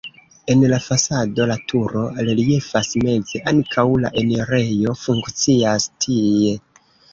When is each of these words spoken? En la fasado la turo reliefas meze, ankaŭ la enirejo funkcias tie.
En 0.51 0.61
la 0.69 0.77
fasado 0.85 1.45
la 1.51 1.57
turo 1.71 2.01
reliefas 2.29 2.89
meze, 3.05 3.43
ankaŭ 3.53 3.85
la 4.07 4.13
enirejo 4.25 4.99
funkcias 5.05 5.89
tie. 6.09 6.61